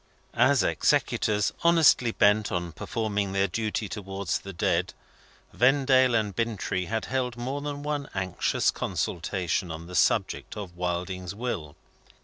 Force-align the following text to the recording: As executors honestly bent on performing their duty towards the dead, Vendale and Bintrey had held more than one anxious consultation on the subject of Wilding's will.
As 0.33 0.63
executors 0.63 1.53
honestly 1.63 2.11
bent 2.11 2.51
on 2.51 2.71
performing 2.71 3.33
their 3.33 3.47
duty 3.47 3.87
towards 3.87 4.39
the 4.39 4.51
dead, 4.51 4.95
Vendale 5.53 6.15
and 6.15 6.35
Bintrey 6.35 6.85
had 6.87 7.05
held 7.05 7.37
more 7.37 7.61
than 7.61 7.83
one 7.83 8.09
anxious 8.15 8.71
consultation 8.71 9.69
on 9.69 9.85
the 9.85 9.93
subject 9.93 10.57
of 10.57 10.75
Wilding's 10.75 11.35
will. 11.35 11.75